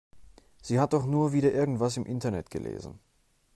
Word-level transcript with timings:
Sie 0.63 0.79
hat 0.79 0.93
doch 0.93 1.05
nur 1.05 1.31
wieder 1.31 1.51
irgendwas 1.53 1.95
im 1.95 2.07
Internet 2.07 2.49
gelesen. 2.49 2.99